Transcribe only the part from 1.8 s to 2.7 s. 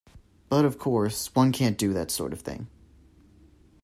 that sort of thing.